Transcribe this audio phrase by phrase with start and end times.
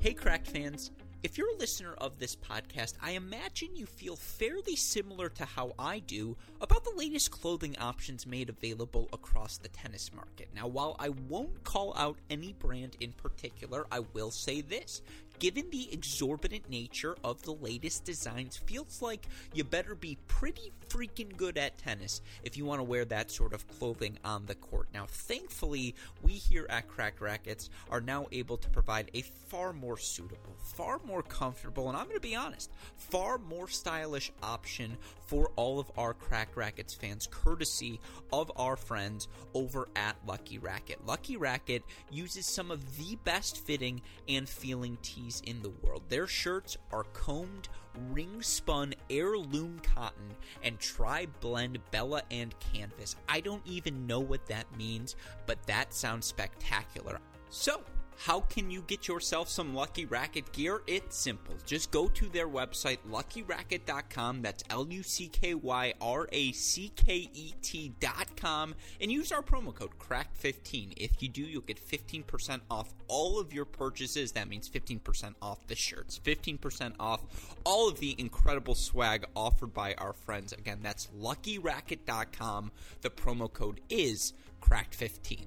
[0.00, 0.92] Hey, Cracked fans.
[1.22, 5.74] If you're a listener of this podcast, I imagine you feel fairly similar to how
[5.78, 10.48] I do about the latest clothing options made available across the tennis market.
[10.56, 15.02] Now, while I won't call out any brand in particular, I will say this.
[15.40, 21.34] Given the exorbitant nature of the latest designs, feels like you better be pretty freaking
[21.34, 24.88] good at tennis if you want to wear that sort of clothing on the court.
[24.92, 29.96] Now, thankfully, we here at Cracked Racquets are now able to provide a far more
[29.96, 35.52] suitable, far more comfortable, and I'm going to be honest, far more stylish option for
[35.56, 37.98] all of our Cracked Racquets fans, courtesy
[38.30, 41.06] of our friends over at Lucky Racket.
[41.06, 46.02] Lucky Racket uses some of the best fitting and feeling tees in the world.
[46.08, 47.68] Their shirts are combed,
[48.10, 50.34] ring spun heirloom cotton
[50.64, 53.14] and tri blend Bella and canvas.
[53.28, 55.14] I don't even know what that means,
[55.46, 57.20] but that sounds spectacular.
[57.50, 57.82] So,
[58.24, 60.82] how can you get yourself some Lucky Racket gear?
[60.86, 61.54] It's simple.
[61.64, 64.42] Just go to their website, luckyracket.com.
[64.42, 68.74] That's L U C K Y R A C K E T.com.
[69.00, 70.92] And use our promo code CRACK15.
[70.98, 74.32] If you do, you'll get 15% off all of your purchases.
[74.32, 77.22] That means 15% off the shirts, 15% off
[77.64, 80.52] all of the incredible swag offered by our friends.
[80.52, 82.70] Again, that's luckyracket.com.
[83.00, 85.46] The promo code is cracked 15.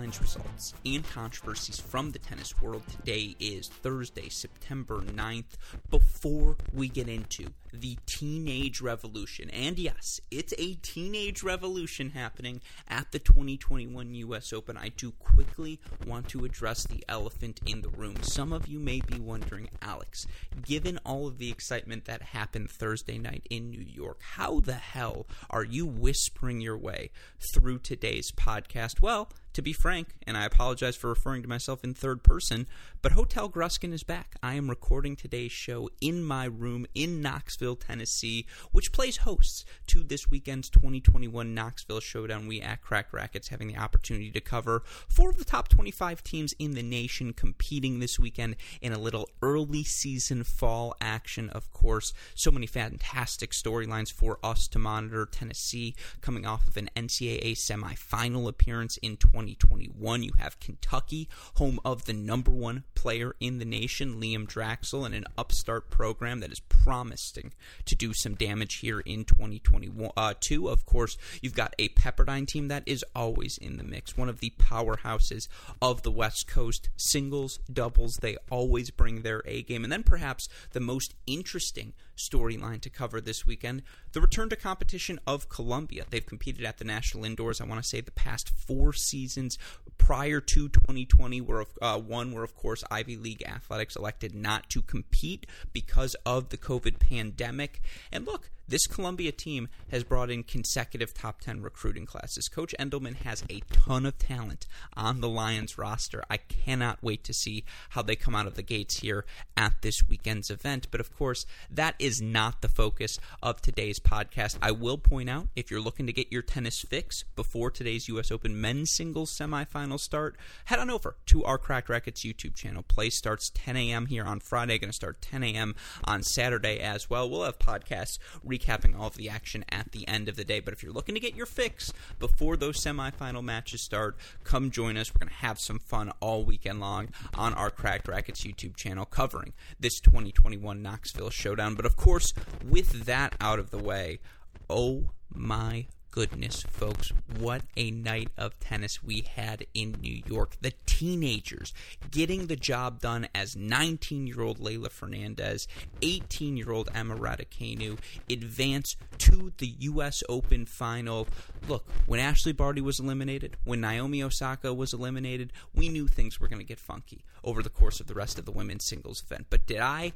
[0.00, 2.82] Results, and controversies from the tennis world.
[2.88, 5.58] Today is Thursday, September 9th.
[5.90, 13.12] Before we get into the teenage revolution, and yes, it's a teenage revolution happening at
[13.12, 18.16] the 2021 US Open, I do quickly want to address the elephant in the room.
[18.22, 20.26] Some of you may be wondering, Alex,
[20.64, 25.26] given all of the excitement that happened Thursday night in New York, how the hell
[25.50, 27.10] are you whispering your way
[27.52, 29.02] through today's podcast?
[29.02, 32.66] Well, to be frank, and I apologize for referring to myself in third person,
[33.02, 34.36] but Hotel Gruskin is back.
[34.42, 40.02] I am recording today's show in my room in Knoxville, Tennessee, which plays hosts to
[40.02, 42.46] this weekend's 2021 Knoxville Showdown.
[42.46, 46.54] We at Cracked Racquets having the opportunity to cover four of the top 25 teams
[46.58, 52.12] in the nation competing this weekend in a little early season fall action, of course.
[52.34, 55.26] So many fantastic storylines for us to monitor.
[55.26, 60.22] Tennessee coming off of an NCAA semifinal appearance in 2021.
[60.22, 65.14] You have Kentucky, home of the number one player in the nation, Liam Draxl, and
[65.14, 67.52] an upstart program that is promising
[67.86, 70.10] to do some damage here in 2021.
[70.16, 74.16] Uh, two, of course, you've got a Pepperdine team that is always in the mix,
[74.16, 75.48] one of the powerhouses
[75.80, 76.90] of the West Coast.
[76.96, 79.84] Singles, doubles, they always bring their A game.
[79.84, 83.82] And then perhaps the most interesting storyline to cover this weekend
[84.12, 86.04] the return to competition of Columbia.
[86.08, 89.58] They've competed at the National Indoors, I want to say, the past four seasons
[89.98, 94.82] prior to 2020, where uh, one where, of course, Ivy League athletics elected not to
[94.82, 97.80] compete because of the COVID pandemic.
[98.10, 102.48] And look, this Columbia team has brought in consecutive top 10 recruiting classes.
[102.48, 104.66] Coach Endelman has a ton of talent
[104.96, 106.22] on the Lions roster.
[106.30, 109.24] I cannot wait to see how they come out of the gates here
[109.56, 110.86] at this weekend's event.
[110.92, 114.56] But of course, that is not the focus of today's podcast.
[114.62, 118.30] I will point out if you're looking to get your tennis fix before today's U.S.
[118.30, 122.84] Open men's singles semifinal start, head on over to our Cracked Racquets YouTube channel.
[122.84, 124.06] Play starts 10 a.m.
[124.06, 125.74] here on Friday, going to start 10 a.m.
[126.04, 127.28] on Saturday as well.
[127.28, 128.18] We'll have podcasts
[128.60, 130.60] recapping all of the action at the end of the day.
[130.60, 134.96] But if you're looking to get your fix before those semifinal matches start, come join
[134.96, 135.12] us.
[135.12, 139.04] We're going to have some fun all weekend long on our Cracked Racquets YouTube channel
[139.04, 141.74] covering this 2021 Knoxville Showdown.
[141.74, 142.32] But of course,
[142.64, 144.20] with that out of the way,
[144.68, 150.56] oh my goodness, folks, what a night of tennis we had in New York.
[150.60, 151.72] The teenagers
[152.10, 155.68] getting the job done as 19 year old Leylah Fernandez,
[156.02, 157.98] 18 year old Emma Raducanu
[158.28, 160.22] advance to the U.S.
[160.28, 161.28] Open final.
[161.68, 166.48] Look, when Ashley Barty was eliminated, when Naomi Osaka was eliminated, we knew things were
[166.48, 169.46] going to get funky over the course of the rest of the women's singles event.
[169.50, 170.12] But did I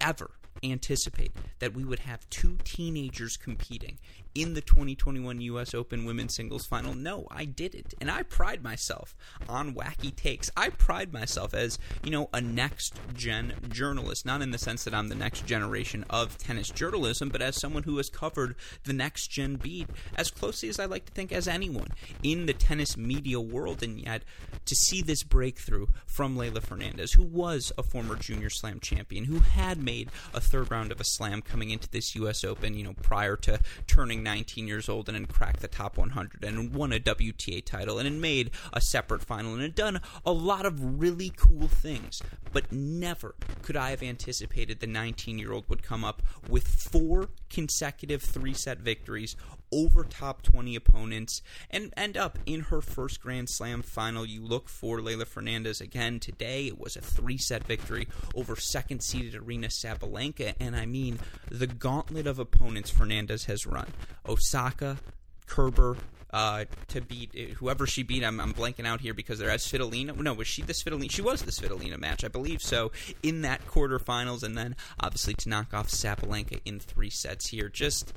[0.00, 3.98] ever anticipate that we would have two teenagers competing
[4.34, 6.94] in the 2021 US Open women's singles final?
[6.94, 7.94] No, I didn't.
[8.00, 9.16] And I pride myself
[9.48, 10.50] on wacky takes.
[10.56, 14.94] I pride myself as, you know, a next gen journalist, not in the sense that
[14.94, 19.28] I'm the next generation of tennis journalism, but as someone who has covered the next
[19.28, 21.88] gen beat as closely as I like to think as anyone
[22.22, 23.82] in the tennis media world.
[23.82, 24.22] And yet,
[24.66, 29.38] to see this breakthrough from Leylah Fernandez, who was a former junior slam champion, who
[29.38, 32.94] had made a third round of a slam coming into this US Open, you know,
[33.02, 37.00] prior to turning 19 years old and had cracked the top 100 and won a
[37.00, 41.32] WTA title and had made a separate final and had done a lot of really
[41.36, 42.22] cool things.
[42.52, 47.28] But never could I have anticipated the 19 year old would come up with four
[47.50, 49.36] consecutive three set victories
[49.72, 54.24] over top 20 opponents and end up in her first Grand Slam final.
[54.24, 56.66] You look for Leylah Fernandez again today.
[56.66, 60.54] It was a three set victory over second seeded Aryna Sabalenka.
[60.60, 61.18] And I mean,
[61.50, 63.92] the gauntlet of opponents Fernandez has run
[64.26, 64.98] Osaka,
[65.46, 65.96] Kerber,
[66.36, 68.24] uh, to beat uh, whoever she beat.
[68.24, 70.16] I'm, I'm blanking out here because they're as Svitolina.
[70.16, 71.10] No, was she the Svitolina?
[71.10, 72.92] She was the Svitolina match, I believe so,
[73.22, 77.68] in that quarterfinals, and then obviously to knock off Sabalenka in three sets here.
[77.68, 78.12] Just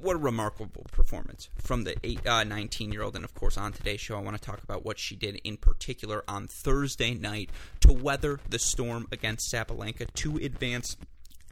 [0.00, 3.16] what a remarkable performance from the 19 uh, year old.
[3.16, 5.56] And of course, on today's show, I want to talk about what she did in
[5.56, 7.50] particular on Thursday night
[7.80, 10.96] to weather the storm against Sabalenka to advance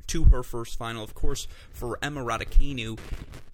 [0.08, 1.02] to her first final.
[1.02, 2.98] Of course, for Emma Raducanu,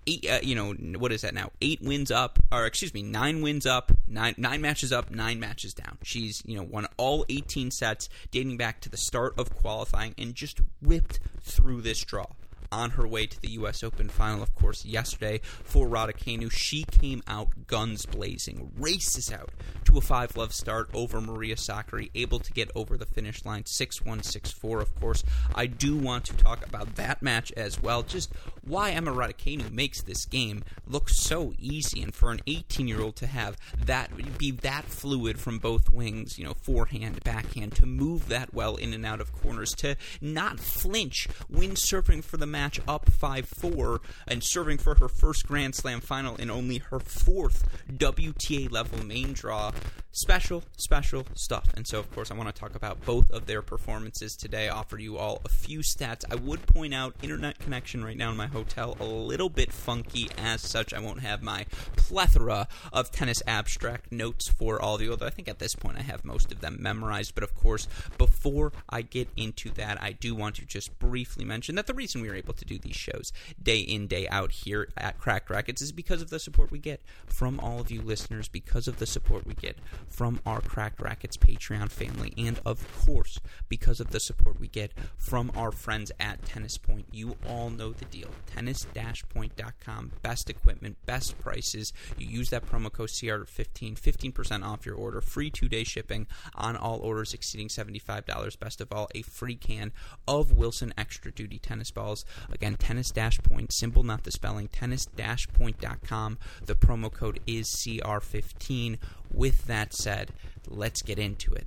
[0.06, 1.50] eight, uh, you know, what is that now?
[1.60, 5.72] Eight wins up, or excuse me, nine wins up, nine nine matches up, nine matches
[5.74, 5.98] down.
[6.02, 10.34] She's you know won all 18 sets dating back to the start of qualifying and
[10.34, 12.26] just ripped through this draw
[12.72, 13.84] on her way to the U.S.
[13.84, 16.50] Open final, of course, yesterday for Raducanu.
[16.50, 19.50] She came out guns blazing, races out
[19.84, 23.66] to a 5 love start over Maria Sakkari, able to get over the finish line
[23.66, 25.22] 6 1 6 4, of course.
[25.54, 28.32] I do want to talk about that match as well, just
[28.62, 33.16] why Emma Raducanu makes this game look so easy, and for an 18 year old
[33.16, 38.28] to have that be that fluid from both wings, you know, forehand, backhand, to move
[38.28, 42.61] that well in and out of corners, to not flinch when serving for the match
[42.62, 47.00] match up 5 4 and serving for her first Grand Slam final in only her
[47.00, 49.72] fourth WTA level main draw.
[50.14, 51.70] Special, special stuff.
[51.74, 54.98] And so, of course, I want to talk about both of their performances today, offer
[54.98, 56.22] you all a few stats.
[56.30, 60.28] I would point out internet connection right now in my hotel a little bit funky.
[60.36, 61.64] As such, I won't have my
[61.96, 65.96] plethora of tennis abstract notes for all of you, although I think at this point
[65.96, 67.34] I have most of them memorized.
[67.34, 67.88] But of course,
[68.18, 72.20] before I get into that, I do want to just briefly mention that the reason
[72.20, 73.32] we were able to do these shows
[73.62, 77.02] day in, day out here at Cracked Racquets is because of the support we get
[77.26, 79.78] from all of you listeners, because of the support we get
[80.08, 83.38] from our Cracked Racquets Patreon family, and of course,
[83.68, 87.06] because of the support we get from our friends at Tennis Point.
[87.12, 88.28] You all know the deal.
[88.46, 91.92] Tennis-point.com, best equipment, best prices.
[92.16, 96.98] You use that promo code CR15, 15% off your order, free two-day shipping on all
[96.98, 98.58] orders exceeding $75.
[98.58, 99.92] Best of all, a free can
[100.26, 102.24] of Wilson Extra Duty tennis balls.
[102.50, 106.38] Again, tennis dash point, simple, not the spelling, tennis dash point.com.
[106.64, 108.98] The promo code is CR15.
[109.32, 110.32] With that said,
[110.68, 111.66] let's get into it.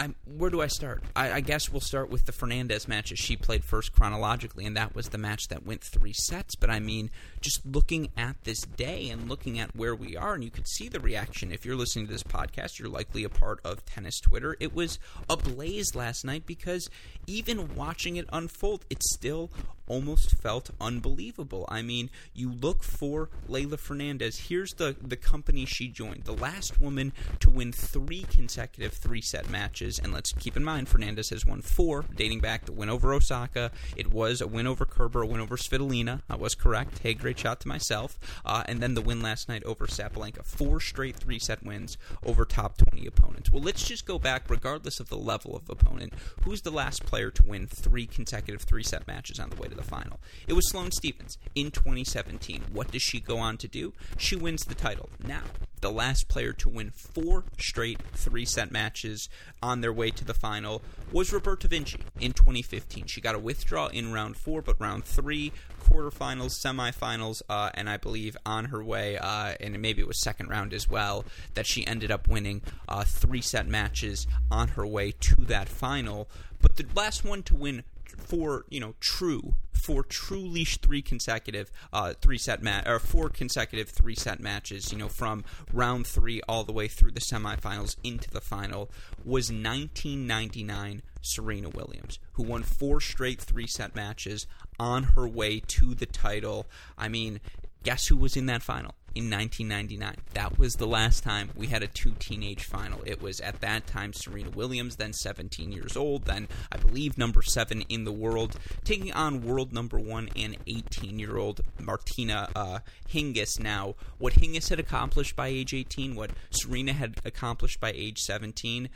[0.00, 1.04] I'm, where do I start?
[1.14, 4.74] I, I, guess we'll start with the Fernandez match as she played first chronologically, and
[4.74, 6.54] that was the match that went three sets.
[6.54, 7.10] But I mean,
[7.42, 10.88] just looking at this day and looking at where we are, and you could see
[10.88, 11.52] the reaction.
[11.52, 14.56] If you're listening to this podcast, you're likely a part of tennis Twitter.
[14.58, 14.98] It was
[15.28, 16.88] ablaze last night because
[17.26, 19.50] even watching it unfold, it still
[19.90, 21.66] almost felt unbelievable.
[21.68, 24.38] I mean, you look for Leylah Fernandez.
[24.48, 26.24] Here's the, the company she joined.
[26.24, 29.89] The last woman to win three consecutive three set matches.
[29.98, 33.72] And let's keep in mind, Fernandez has won four, dating back the win over Osaka.
[33.96, 36.22] It was a win over Kerber, a win over Svitolina.
[36.28, 37.00] I was correct.
[37.00, 38.18] Hey, great shot to myself.
[38.44, 40.44] Uh, and then the win last night over Sabalenka.
[40.44, 43.50] Four straight three set wins over top 20 opponents.
[43.50, 46.12] Well, let's just go back, regardless of the level of opponent.
[46.44, 49.74] Who's the last player to win three consecutive three set matches on the way to
[49.74, 50.20] the final.
[50.46, 52.64] It was Sloane Stevens in 2017.
[52.72, 53.92] What does she go on to do?
[54.16, 55.08] She wins the title.
[55.24, 55.42] Now,
[55.80, 59.28] the last player to win four straight three set matches
[59.62, 60.82] on their way to the final
[61.12, 63.06] was Roberta Vinci in 2015.
[63.06, 67.96] She got a withdrawal in round four, but round three, quarterfinals, semifinals, uh, and I
[67.96, 71.86] believe on her way, uh, and maybe it was second round as well, that she
[71.86, 76.28] ended up winning uh, three set matches on her way to that final.
[76.60, 77.84] But the last one to win
[78.18, 83.88] for you know true for truly three consecutive uh, three set match or four consecutive
[83.88, 84.92] three set matches.
[84.92, 88.90] You know, from round three all the way through the semifinals into the final
[89.24, 94.46] was 1999 Serena Williams, who won four straight three set matches
[94.78, 96.66] on her way to the title.
[96.96, 97.40] I mean,
[97.82, 98.94] guess who was in that final?
[99.14, 100.16] In 1999.
[100.34, 103.00] That was the last time we had a two teenage final.
[103.04, 107.42] It was at that time Serena Williams, then 17 years old, then I believe number
[107.42, 112.78] seven in the world, taking on world number one and 18 year old Martina uh,
[113.12, 113.58] Hingis.
[113.58, 118.88] Now, what Hingis had accomplished by age 18, what Serena had accomplished by age 17,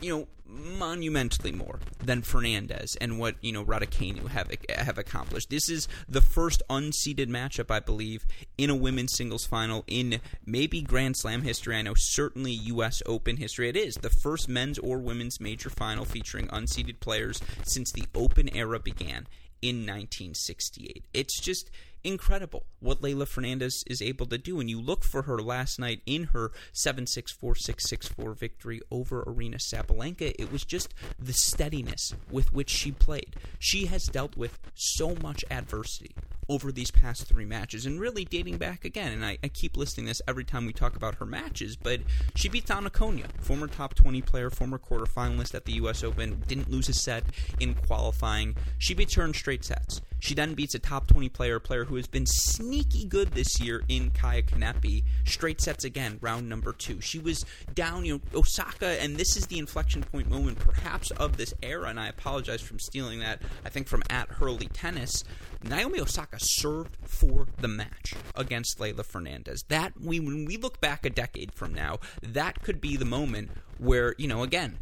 [0.00, 5.50] you know, monumentally more than Fernandez and what you know Raducanu have have accomplished.
[5.50, 8.26] This is the first unseeded matchup, I believe,
[8.58, 11.76] in a women's singles final in maybe Grand Slam history.
[11.76, 13.02] I know certainly U.S.
[13.06, 13.68] Open history.
[13.68, 18.54] It is the first men's or women's major final featuring unseeded players since the Open
[18.54, 19.26] era began
[19.62, 21.04] in 1968.
[21.12, 21.70] It's just
[22.04, 24.60] incredible what Leylah Fernandez is able to do.
[24.60, 28.32] And you look for her last night in her 7 6 4 6 6 4
[28.34, 30.34] victory over Aryna Sabalenka.
[30.38, 33.36] It was just the steadiness with which she played.
[33.58, 36.14] She has dealt with so much adversity
[36.50, 39.12] over these past three matches, and really dating back again.
[39.12, 42.00] And I, I, keep listing this every time we talk about her matches, but
[42.34, 46.02] she beat Ana Konjuh, former top 20 player, former quarterfinalist at the U.S.
[46.02, 47.22] Open, didn't lose a set
[47.60, 48.56] in qualifying.
[48.78, 50.00] She beats her in straight sets.
[50.20, 53.60] She then beats a top 20 player, a player who has been sneaky good this
[53.60, 55.04] year in Kaia Kanepi.
[55.24, 57.00] Straight sets again, round number two.
[57.00, 61.36] She was down, you know, Osaka, and this is the inflection point moment perhaps of
[61.36, 65.24] this era, and I apologize for stealing that, I think, from at Hurley Tennis.
[65.62, 69.64] Naomi Osaka served for the match against Leylah Fernandez.
[69.68, 73.50] That we when we look back a decade from now, that could be the moment
[73.80, 74.76] where, you know, again,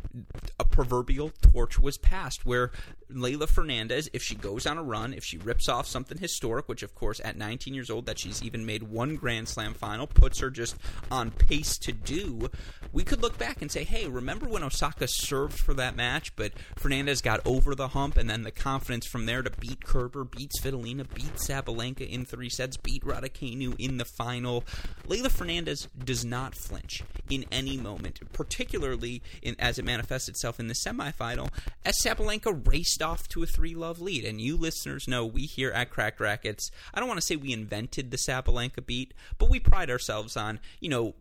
[0.59, 2.73] a proverbial torch was passed where
[3.13, 6.83] Leylah Fernandez, if she goes on a run, if she rips off something historic, which
[6.83, 10.41] of course at 19 years old that she's even made one Grand Slam final puts
[10.41, 10.77] her just
[11.11, 12.51] on pace to do,
[12.93, 16.53] we could look back and say, hey, remember when Osaka served for that match, but
[16.77, 20.53] Fernandez got over the hump and then the confidence from there to beat Kerber, beat
[20.53, 24.65] Svitolina, beat Sabalenka in three sets, beat Raducanu in the final.
[25.07, 30.69] Leylah Fernandez does not flinch in any moment, particularly in, as it manifests itself in
[30.69, 31.51] the semifinal,
[31.85, 34.25] as Sabalenka raced off to a three love lead.
[34.25, 37.53] And you listeners know we here at Cracked Racquets, I don't want to say we
[37.53, 41.15] invented the Sabalenka beat, but we pride ourselves on, you know,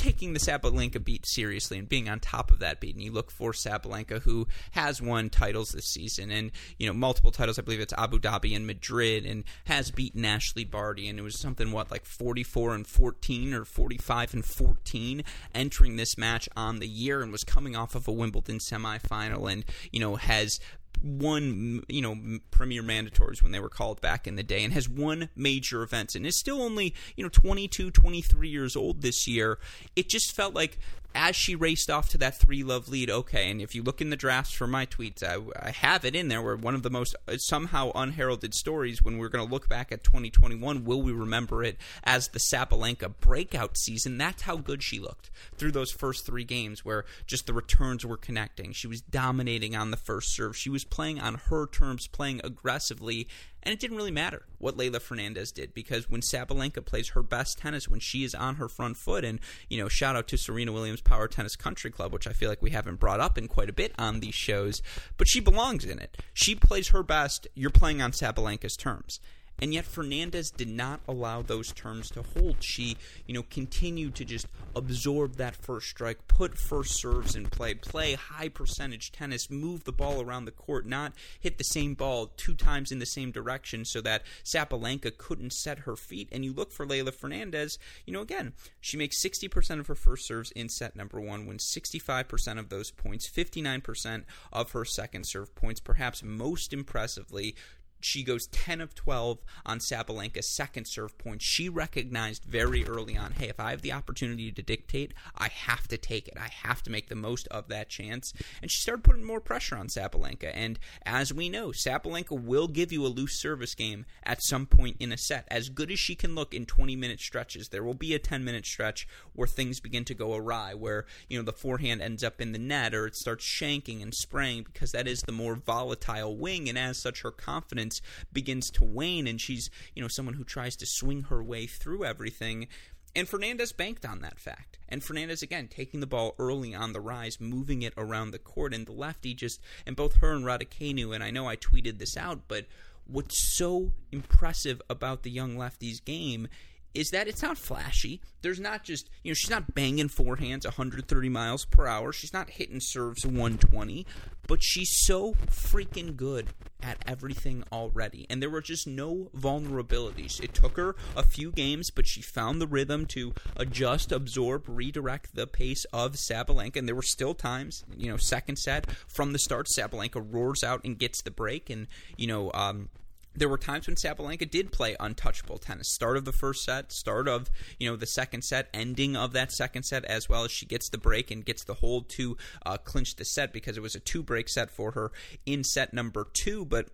[0.00, 2.94] taking the Sabalenka beat seriously and being on top of that beat.
[2.94, 7.30] And you look for Sabalenka, who has won titles this season and, you know, multiple
[7.30, 7.58] titles.
[7.58, 11.06] I believe it's Abu Dhabi and Madrid and has beaten Ashley Barty.
[11.06, 15.22] And it was something, what, like 44 and 14 or 45 and 14
[15.54, 19.66] entering this match on the year and was coming off of a Wimbledon semifinal and,
[19.92, 20.60] you know, has
[21.02, 24.88] won, you know, premier mandatories when they were called back in the day and has
[24.88, 29.58] won major events and is still only, you know, 22, 23 years old this year.
[29.96, 30.78] It just felt like
[31.14, 34.10] as she raced off to that three love lead, okay, and if you look in
[34.10, 36.90] the drafts for my tweets, I, I have it in there where one of the
[36.90, 41.12] most uh, somehow unheralded stories when we're going to look back at 2021, will we
[41.12, 44.18] remember it as the Sabalenka breakout season?
[44.18, 48.16] That's how good she looked through those first three games where just the returns were
[48.16, 48.72] connecting.
[48.72, 50.56] She was dominating on the first serve.
[50.56, 53.26] She was playing on her terms, playing aggressively,
[53.62, 57.58] and it didn't really matter what Leylah Fernandez did because when Sabalenka plays her best
[57.58, 60.72] tennis, when she is on her front foot, and, you know, shout out to Serena
[60.72, 63.68] Williams Power Tennis Country Club, which I feel like we haven't brought up in quite
[63.70, 64.82] a bit on these shows,
[65.16, 66.16] but she belongs in it.
[66.32, 67.48] She plays her best.
[67.54, 69.20] You're playing on Sabalenka's terms.
[69.60, 72.56] And yet Fernandez did not allow those terms to hold.
[72.60, 77.74] She, you know, continued to just absorb that first strike, put first serves in play,
[77.74, 82.32] play high percentage tennis, move the ball around the court, not hit the same ball
[82.36, 86.28] two times in the same direction so that Sabalenka couldn't set her feet.
[86.32, 90.26] And you look for Leylah Fernandez, you know, again, she makes 60% of her first
[90.26, 95.54] serves in set number one, wins 65% of those points, 59% of her second serve
[95.54, 97.54] points, perhaps most impressively,
[98.00, 101.42] she goes 10 of 12 on Sabalenka's second serve point.
[101.42, 105.88] She recognized very early on, hey, if I have the opportunity to dictate, I have
[105.88, 106.34] to take it.
[106.38, 108.32] I have to make the most of that chance.
[108.62, 110.50] And she started putting more pressure on Sabalenka.
[110.54, 114.96] And as we know, Sabalenka will give you a loose service game at some point
[115.00, 115.46] in a set.
[115.48, 118.44] As good as she can look in 20 minute stretches, there will be a 10
[118.44, 122.40] minute stretch where things begin to go awry, where, you know, the forehand ends up
[122.40, 126.36] in the net or it starts shanking and spraying because that is the more volatile
[126.36, 126.68] wing.
[126.68, 128.00] And as such, her confidence confidence
[128.32, 132.04] begins to wane and she's, you know, someone who tries to swing her way through
[132.04, 132.68] everything
[133.16, 134.78] And Fernandez banked on that fact.
[134.88, 138.72] And Fernandez, again, taking the ball early on the rise, moving it around the court.
[138.72, 142.16] And the lefty just, and both her and Raducanu, and I know I tweeted this
[142.16, 142.66] out, but
[143.08, 146.46] what's so impressive about the young lefty's game
[146.94, 148.20] is that it's not flashy.
[148.42, 152.12] There's not just, you know, she's not banging forehands 130 miles per hour.
[152.12, 154.06] She's not hitting serves 120,
[154.46, 156.48] but she's so freaking good
[156.82, 158.26] at everything already.
[158.28, 160.42] And there were just no vulnerabilities.
[160.42, 165.34] It took her a few games, but she found the rhythm to adjust, absorb, redirect
[165.34, 166.76] the pace of Sabalenka.
[166.76, 170.80] And there were still times, you know, second set from the start, Sabalenka roars out
[170.84, 171.70] and gets the break.
[171.70, 172.88] And, you know, um,
[173.34, 175.92] there were times when Sabalenka did play untouchable tennis.
[175.92, 179.52] Start of the first set, start of you know the second set, ending of that
[179.52, 182.76] second set, as well as she gets the break and gets the hold to uh,
[182.76, 185.12] clinch the set because it was a two break set for her
[185.46, 186.64] in set number two.
[186.64, 186.88] But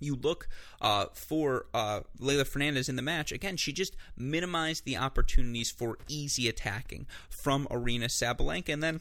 [0.00, 0.48] you look
[0.80, 2.00] uh, for uh,
[2.44, 8.06] Fernandez in the match, again, she just minimized the opportunities for easy attacking from Aryna
[8.06, 8.72] Sabalenka.
[8.72, 9.00] And then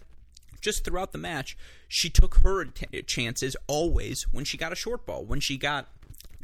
[0.62, 1.57] just throughout the match,
[1.88, 5.88] she took her t- chances always when she got a short ball, when she got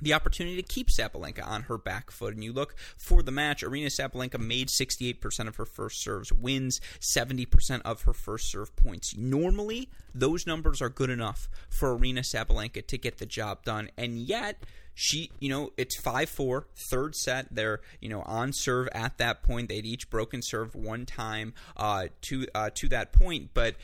[0.02, 2.34] the opportunity to keep Sabalenka on her back foot.
[2.34, 6.80] And you look for the match, Aryna Sabalenka made 68% of her first serves, wins
[7.00, 9.16] 70% of her first serve points.
[9.16, 13.90] Normally, those numbers are good enough for Aryna Sabalenka to get the job done.
[13.98, 17.54] And yet, she, you know, it's 5 4, third set.
[17.54, 19.70] They're, you know, on serve at that point.
[19.70, 23.50] They'd each broken serve one time uh, to, uh, to that point.
[23.54, 23.75] But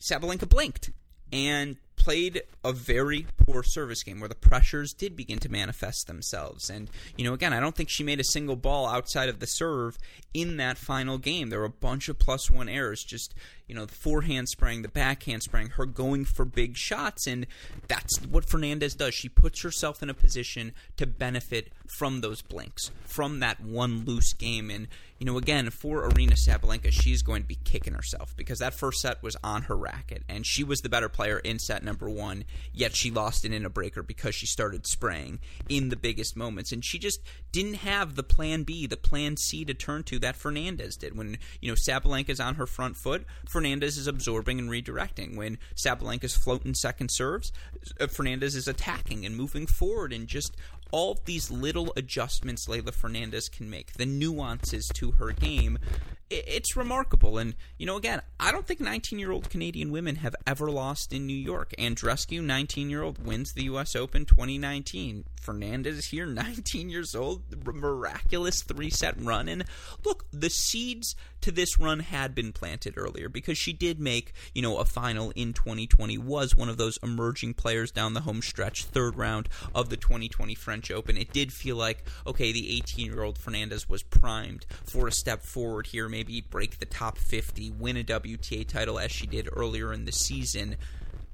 [0.00, 0.90] Sabalenka blinked
[1.32, 6.70] and played a very poor service game where the pressures did begin to manifest themselves.
[6.70, 6.88] And,
[7.18, 9.98] you know, again, I don't think she made a single ball outside of the serve
[10.32, 11.50] in that final game.
[11.50, 13.34] There were a bunch of plus one errors, just,
[13.66, 17.26] you know, the forehand spraying, the backhand spraying, her going for big shots.
[17.26, 17.46] And
[17.86, 19.14] that's what Fernandez does.
[19.14, 24.32] She puts herself in a position to benefit from those blinks, from that one loose
[24.32, 24.70] game.
[24.70, 24.88] And,
[25.18, 29.00] you know, again, for Aryna Sabalenka, she's going to be kicking herself because that first
[29.00, 32.44] set was on her racket, and she was the better player in set number one,
[32.72, 36.70] yet she lost it in a breaker because she started spraying in the biggest moments.
[36.70, 37.20] And she just
[37.50, 41.16] didn't have the plan B, the plan C to turn to that Fernandez did.
[41.16, 45.36] When, you know, Sabalenka's on her front foot, Fernandez is absorbing and redirecting.
[45.36, 47.52] When Sabalenka's floating second serves,
[47.98, 50.56] uh, Fernandez is attacking and moving forward and just
[50.92, 55.78] all these little adjustments Leylah Fernandez can make, the nuances to her game,
[56.30, 57.38] it's remarkable.
[57.38, 61.12] And, you know, again, I don't think 19 year old Canadian women have ever lost
[61.12, 61.74] in New York.
[61.78, 63.96] Andreescu, 19 year old, wins the U.S.
[63.96, 65.24] Open 2019.
[65.40, 69.48] Fernandez here, 19 years old, miraculous three set run.
[69.48, 69.64] And
[70.04, 74.62] look, the seeds to this run had been planted earlier because she did make, you
[74.62, 78.84] know, a final in 2020, was one of those emerging players down the home stretch,
[78.84, 81.16] third round of the 2020 French Open.
[81.16, 85.42] It did feel like, okay, the 18 year old Fernandez was primed for a step
[85.42, 86.19] forward here, maybe
[86.50, 90.76] break the top 50, win a WTA title as she did earlier in the season.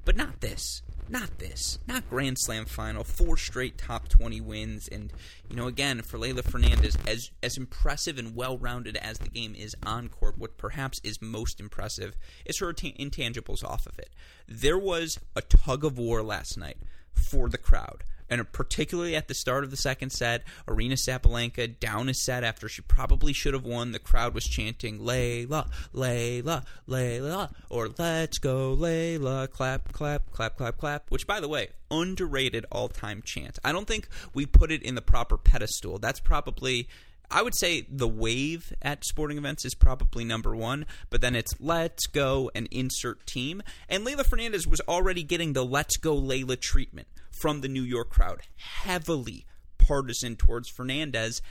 [0.04, 4.88] But not this not this, not Grand Slam final, four straight top 20 wins.
[4.88, 5.12] And,
[5.48, 9.54] you know, again, for Leylah Fernandez, as, as impressive and well rounded as the game
[9.54, 14.10] is on court, what perhaps is most impressive is her intangibles off of it.
[14.48, 16.78] There was a tug of war last night
[17.12, 22.08] for the crowd and particularly at the start of the second set, Aryna Sabalenka down
[22.08, 23.92] a set after she probably should have won.
[23.92, 30.78] The crowd was chanting "Leylah, Leylah, Leylah," or "Let's go, Leylah!" Clap, clap, clap, clap,
[30.78, 31.10] clap.
[31.10, 33.58] Which, by the way, underrated all-time chant.
[33.64, 35.98] I don't think we put it in the proper pedestal.
[35.98, 36.88] That's probably
[37.30, 41.52] I would say the wave at sporting events is probably number one, but then it's
[41.60, 43.62] let's go and insert team.
[43.88, 48.10] And Leylah Fernandez was already getting the let's go Leylah treatment from the New York
[48.10, 49.46] crowd, heavily
[49.78, 51.42] partisan towards Fernandez.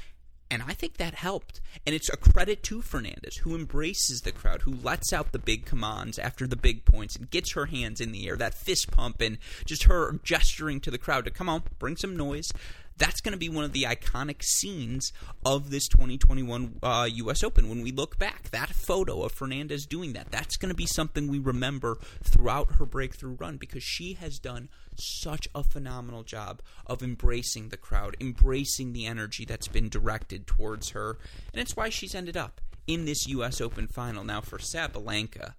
[0.52, 1.60] And I think that helped.
[1.86, 5.66] And it's a credit to Fernandez, who embraces the crowd, who lets out the big
[5.66, 9.22] commands after the big points and gets her hands in the air, that fist pump,
[9.22, 12.52] and just her gesturing to the crowd to come on, bring some noise
[12.98, 15.12] that's going to be one of the iconic scenes
[15.46, 17.44] of this 2021 uh, U.S.
[17.44, 17.70] Open.
[17.70, 21.28] When we look back, that photo of Fernandez doing that, that's going to be something
[21.28, 27.04] we remember throughout her breakthrough run because she has done such a phenomenal job of
[27.04, 31.18] embracing the crowd, embracing the energy that's been directed towards her,
[31.54, 33.60] and it's why she's ended up in this U.S.
[33.60, 34.24] Open final.
[34.24, 35.56] Now, for Sabalenka,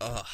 [0.00, 0.26] ugh,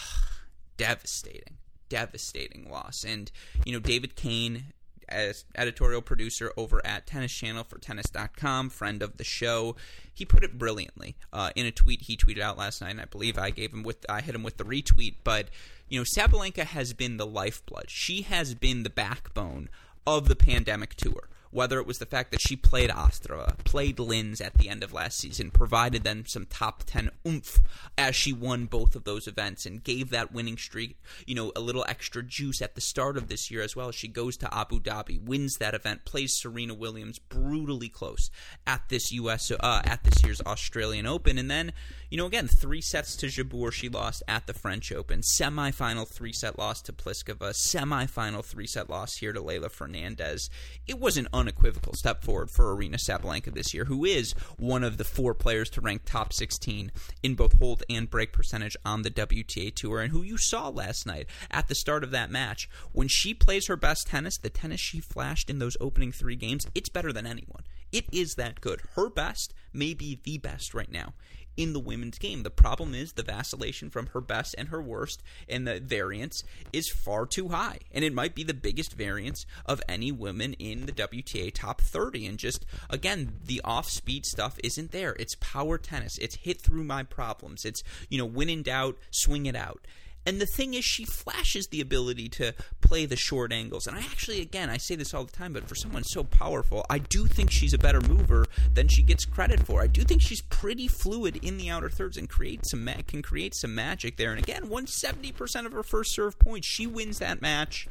[0.76, 1.56] devastating
[1.90, 3.04] devastating loss.
[3.04, 3.30] And,
[3.66, 4.72] you know, David Kane
[5.11, 9.77] as editorial producer over at Tennis Channel for Tennis.com, friend of the show.
[10.12, 13.07] He put it brilliantly uh, in a tweet he tweeted out last night, and I
[13.07, 15.16] believe I gave him with I hit him with the retweet.
[15.25, 15.49] But
[15.88, 17.87] you know, Sabalenka has been the lifeblood.
[17.88, 19.68] She has been the backbone
[20.07, 24.40] of the pandemic tour whether it was the fact that she played Ostrava, played Linz
[24.40, 27.60] at the end of last season, provided them some top 10 oomph
[27.98, 31.60] as she won both of those events and gave that winning streak, you know, a
[31.60, 33.90] little extra juice at the start of this year as well.
[33.90, 38.30] She goes to Abu Dhabi, wins that event, plays Serena Williams brutally close
[38.66, 41.72] at this US uh, at this year's Australian Open and then,
[42.10, 46.58] you know, again, 3 sets to Jabeur she lost at the French Open, semifinal 3-set
[46.58, 50.50] loss to Pliskova, semifinal 3-set loss here to Leylah Fernandez.
[50.86, 54.98] It was an unequivocal step forward for Aryna Sabalenka this year, who is one of
[54.98, 59.11] the four players to rank top 16 in both hold and break percentage on the
[59.11, 62.68] WTA Tour, and who you saw last night at the start of that match.
[62.92, 66.66] When she plays her best tennis, the tennis she flashed in those opening three games,
[66.74, 67.64] it's better than anyone.
[67.90, 68.83] It is that good.
[68.94, 71.14] Her best may be the best right now
[71.61, 72.42] in the women's game.
[72.42, 76.42] The problem is the vacillation from her best and her worst and the variance
[76.73, 77.81] is far too high.
[77.92, 82.27] And it might be the biggest variance of any woman in the WTA top 30.
[82.27, 85.14] And just, again, the off speed stuff isn't there.
[85.18, 86.16] It's power tennis.
[86.18, 87.66] It's hit through my problems.
[87.66, 89.87] It's, you know, when in doubt, swing it out.
[90.26, 93.87] And the thing is, she flashes the ability to play the short angles.
[93.87, 96.85] And I actually, again, I say this all the time, but for someone so powerful,
[96.90, 99.80] I do think she's a better mover than she gets credit for.
[99.80, 103.22] I do think she's pretty fluid in the outer thirds and create some ma- can
[103.22, 104.30] create some magic there.
[104.30, 107.88] And again, 170% of her first serve points, she wins that match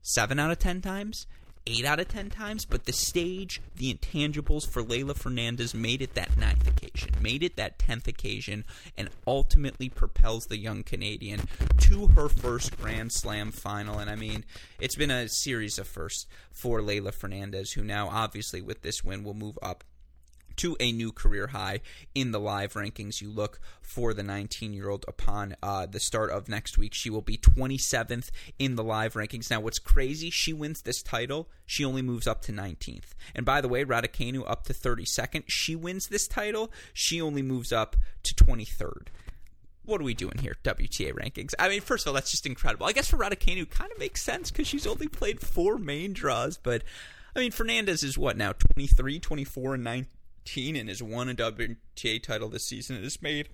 [0.00, 1.26] seven out of ten times
[1.66, 6.14] eight out of ten times, but the stage, the intangibles for Leylah Fernandez made it
[6.14, 8.64] that ninth occasion, made it that tenth occasion,
[8.96, 11.40] and ultimately propels the young Canadian
[11.78, 13.98] to her first Grand Slam final.
[13.98, 14.44] And I mean,
[14.78, 19.24] it's been a series of firsts for Leylah Fernandez, who now obviously with this win
[19.24, 19.84] will move up
[20.56, 21.80] to a new career high
[22.14, 23.20] in the live rankings.
[23.20, 26.94] You look for the 19 year old upon uh, the start of next week.
[26.94, 29.50] She will be 27th in the live rankings.
[29.50, 33.14] Now, what's crazy, she wins this title, she only moves up to 19th.
[33.34, 35.44] And by the way, Raducanu up to 32nd.
[35.48, 39.08] She wins this title, she only moves up to 23rd
[39.84, 40.56] what are we doing here?
[40.64, 41.52] WTA rankings.
[41.58, 42.86] I mean, first of all, that's just incredible.
[42.86, 46.56] I guess for Raducanu, kind of makes sense because she's only played four main draws.
[46.56, 46.82] But
[47.36, 48.52] I mean, Fernandez is what now?
[48.52, 50.06] 23, 24, and 19
[50.56, 52.96] and has won a WTA title this season.
[52.96, 53.48] And has made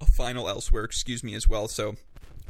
[0.00, 1.68] a final elsewhere, excuse me, as well.
[1.68, 1.96] So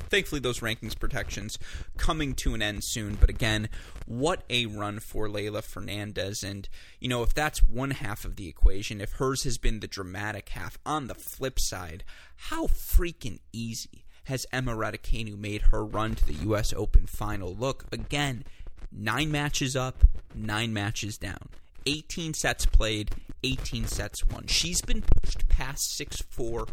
[0.08, 1.58] thankfully those rankings protections
[1.96, 3.16] coming to an end soon.
[3.16, 3.68] But again
[4.06, 6.42] what a run for Leylah Fernandez.
[6.42, 6.68] And
[7.00, 10.50] you know if that's one half of the equation if hers has been the dramatic
[10.50, 12.04] half on the flip side
[12.36, 17.54] how freaking easy has Emma Raducanu made her run to the US Open final?
[17.54, 18.44] Look again
[18.92, 20.04] 9 matches up
[20.34, 21.48] 9 matches down
[21.86, 23.10] 18 sets played,
[23.42, 24.46] 18 sets won.
[24.46, 26.66] She's been pushed past 6 4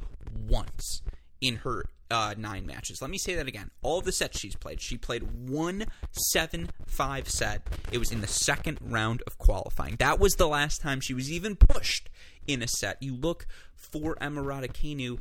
[0.47, 1.01] once
[1.41, 3.01] in her uh, nine matches.
[3.01, 3.71] Let me say that again.
[3.81, 7.67] All the sets she's played, she played one seven five set.
[7.91, 9.95] It was in the second round of qualifying.
[9.97, 12.09] That was the last time she was even pushed
[12.47, 13.01] in a set.
[13.01, 15.19] You look for Emma Raducanu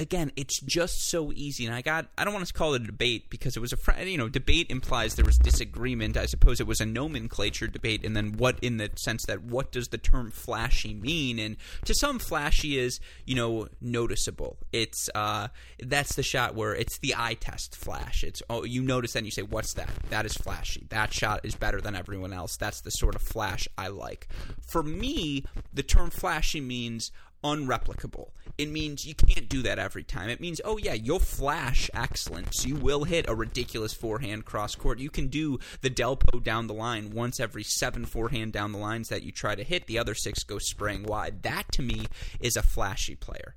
[0.00, 1.66] again, it's just so easy.
[1.66, 4.08] And I got, I don't want to call it a debate because it was a,
[4.08, 6.16] you know, debate implies there was disagreement.
[6.16, 8.04] I suppose it was a nomenclature debate.
[8.04, 11.38] And then what, in the sense that what does the term flashy mean?
[11.38, 14.56] And to some, flashy is, you know, noticeable.
[14.72, 18.24] It's, uh, that's the shot where it's the eye test flash.
[18.24, 19.90] It's, oh, you notice that and you say, what's that?
[20.08, 20.86] That is flashy.
[20.88, 22.56] That shot is better than everyone else.
[22.56, 24.28] That's the sort of flash I like.
[24.66, 28.30] For me, the term flashy means, unreplicable.
[28.58, 30.28] It means you can't do that every time.
[30.28, 32.66] It means, oh yeah, you'll flash excellence.
[32.66, 34.98] You will hit a ridiculous forehand cross court.
[34.98, 39.08] You can do the Delpo down the line once every seven forehand down the lines
[39.08, 39.86] that you try to hit.
[39.86, 41.42] The other six go spraying wide.
[41.42, 42.06] That to me
[42.40, 43.54] is a flashy player.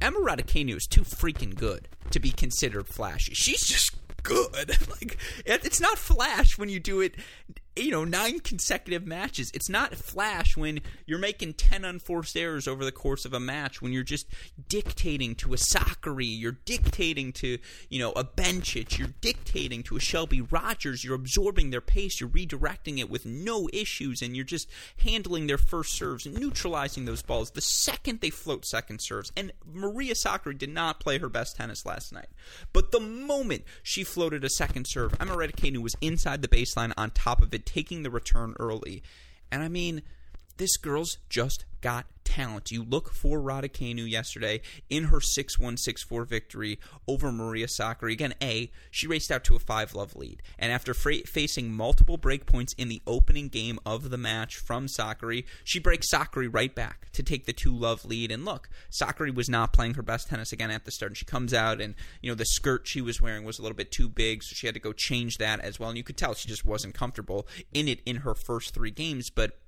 [0.00, 3.34] Emma Raducanu is too freaking good to be considered flashy.
[3.34, 4.76] She's just good.
[4.90, 7.14] like it's not flash when you do it
[7.78, 9.50] you know, nine consecutive matches.
[9.54, 13.80] It's not flash when you're making 10 unforced errors over the course of a match,
[13.80, 14.26] when you're just
[14.68, 20.00] dictating to a Sakkari, you're dictating to, you know, a Bencic, you're dictating to a
[20.00, 24.68] Shelby Rogers, you're absorbing their pace, you're redirecting it with no issues, and you're just
[24.98, 29.32] handling their first serves and neutralizing those balls the second they float second serves.
[29.36, 32.28] And Maria Sakkari did not play her best tennis last night.
[32.72, 37.10] But the moment she floated a second serve, Emma Raducanu was inside the baseline on
[37.10, 39.02] top of it taking the return early.
[39.52, 40.02] And I mean,
[40.58, 42.70] this girl's just got talent.
[42.70, 48.12] You look for Raducanu yesterday in her 6-1, 6-4 victory over Maria Sakkari.
[48.12, 50.42] Again, A, she raced out to a 5-love lead.
[50.58, 54.86] And after fra- facing multiple break points in the opening game of the match from
[54.86, 58.30] Sakkari, she breaks Sakkari right back to take the 2-love lead.
[58.30, 61.12] And look, Sakkari was not playing her best tennis again at the start.
[61.12, 63.76] And she comes out and, you know, the skirt she was wearing was a little
[63.76, 65.88] bit too big, so she had to go change that as well.
[65.88, 69.30] And you could tell she just wasn't comfortable in it in her first three games.
[69.30, 69.58] But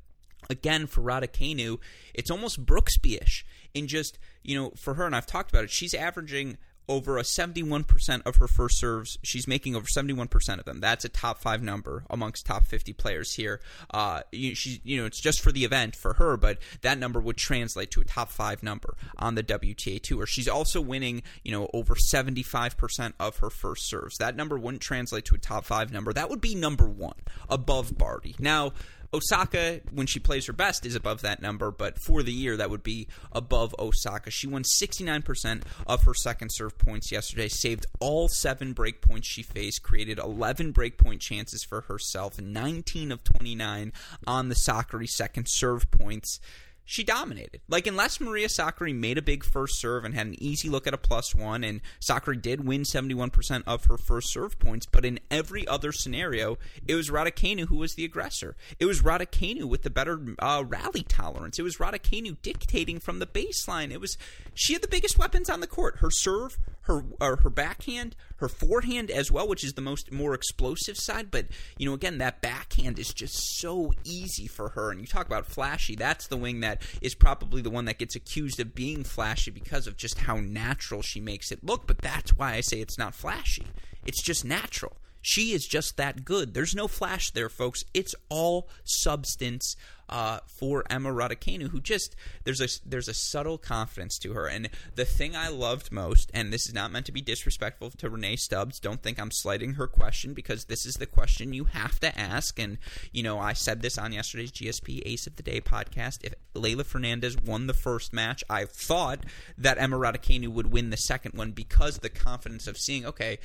[0.49, 1.79] again for Raducanu,
[2.15, 5.71] it's almost Brooksby-ish in just you know for her, and I've talked about it.
[5.71, 6.59] She's averaging
[6.91, 9.17] over a 71% of her first serves.
[9.23, 10.81] She's making over 71% of them.
[10.81, 13.61] That's a top five number amongst top 50 players here.
[13.95, 17.21] Uh, you, she, you know, it's just for the event for her, but that number
[17.21, 20.27] would translate to a top five number on the WTA Tour.
[20.27, 24.19] She's also winning, you know, over 75% of her first serves.
[24.19, 26.13] That number wouldn't translate to a top five number.
[26.13, 27.15] That would be number one
[27.49, 28.35] above Barty.
[28.41, 28.73] Now,
[29.13, 32.71] Osaka, when she plays her best, is above that number, but for the year, that
[32.71, 34.31] would be above Osaka.
[34.31, 39.43] She won 69% of her second serve points yesterday, saved all seven break points she
[39.43, 43.93] faced, created 11 break point chances for herself, 19 of 29
[44.27, 46.39] on the Sakkari second serve points
[46.85, 47.61] she dominated.
[47.69, 50.95] Like, unless Maria Sakkari made a big first serve and had an easy look at
[50.95, 55.21] a plus one, and Sakkari did win 71% of her first serve points, but in
[55.31, 58.57] every other scenario, it was Raducanu who was the aggressor.
[58.79, 61.59] It was Raducanu with the better uh, rally tolerance.
[61.59, 63.93] It was Raducanu dictating from the baseline.
[63.93, 64.19] It was
[64.55, 65.99] she had the biggest weapons on the court.
[65.99, 70.35] Her serve, her uh, her backhand, her forehand as well, which is the most more
[70.35, 71.31] explosive side.
[71.31, 71.47] But
[71.79, 74.91] you know, again, that backhand is just so easy for her.
[74.91, 75.97] And you talk about flashy.
[75.97, 79.87] That's the wing that is probably the one that gets accused of being flashy because
[79.87, 81.87] of just how natural she makes it look.
[81.87, 83.67] But that's why I say it's not flashy.
[84.07, 84.97] It's just natural.
[85.23, 86.55] She is just that good.
[86.55, 87.85] There's no flash there, folks.
[87.93, 89.77] It's all substance
[90.11, 94.49] uh, for Emma Raducanu, who just there's a there's a subtle confidence to her.
[94.49, 98.11] And the thing I loved most, and this is not meant to be disrespectful to
[98.11, 98.81] Rennae Stubbs.
[98.81, 102.59] Don't think I'm slighting her question because this is the question you have to ask.
[102.59, 102.79] And
[103.13, 106.25] you know, I said this on yesterday's GSP Ace of the Day podcast.
[106.25, 109.25] If Leylah Fernandez won the first match, I thought
[109.57, 113.39] that Emma Raducanu would win the second one because the confidence of seeing, okay,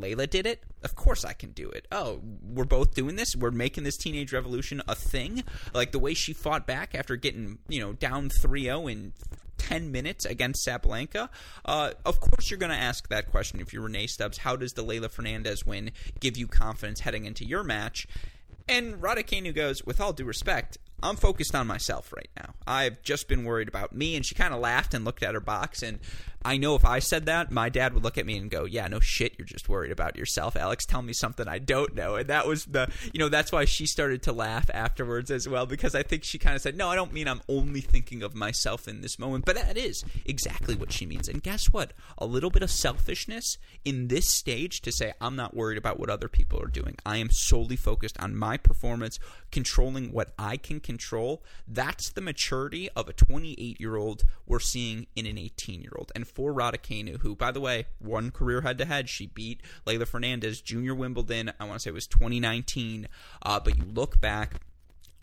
[0.00, 0.62] Leylah did it.
[0.82, 1.86] Of course I can do it.
[1.90, 3.34] Oh, we're both doing this.
[3.36, 5.44] We're making this teenage revolution a thing.
[5.74, 9.12] Like the way she fought back after getting, you know, down 3-0 in
[9.58, 11.28] 10 minutes against Sabalenka.
[11.64, 14.38] Uh, of course you're going to ask that question if you're Rennae Stubbs.
[14.38, 18.06] How does the Leylah Fernandez win give you confidence heading into your match?
[18.68, 22.54] And Raducanu goes, with all due respect, I'm focused on myself right now.
[22.66, 24.16] I've just been worried about me.
[24.16, 25.82] And she kind of laughed and looked at her box.
[25.82, 26.00] And
[26.44, 28.86] I know if I said that, my dad would look at me and go, Yeah,
[28.86, 30.56] no shit, you're just worried about yourself.
[30.56, 32.14] Alex, tell me something I don't know.
[32.14, 35.66] And that was the, you know, that's why she started to laugh afterwards as well,
[35.66, 38.34] because I think she kind of said, No, I don't mean I'm only thinking of
[38.34, 39.44] myself in this moment.
[39.44, 41.28] But that is exactly what she means.
[41.28, 41.92] And guess what?
[42.18, 46.10] A little bit of selfishness in this stage to say, I'm not worried about what
[46.10, 46.96] other people are doing.
[47.04, 49.18] I am solely focused on my performance,
[49.50, 51.42] controlling what I can control.
[51.68, 56.10] That's the maturity of a 28 year old we're seeing in an 18 year old.
[56.14, 60.08] And for Raducanu, who, by the way, won career head to head, she beat Leylah
[60.08, 63.06] Fernandez, Junior Wimbledon, I want to say it was 2019.
[63.42, 64.62] Uh, but you look back,